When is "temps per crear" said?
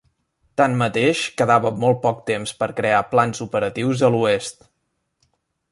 2.31-3.03